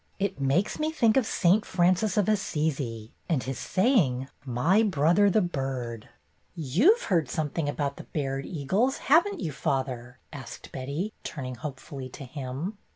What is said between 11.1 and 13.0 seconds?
turning hopefully to him.